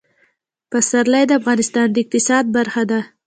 [0.71, 2.99] پسرلی د افغانستان د اقتصاد برخه ده.